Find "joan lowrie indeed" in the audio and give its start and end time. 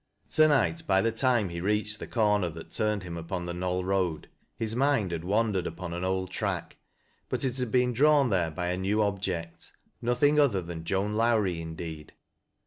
10.85-12.13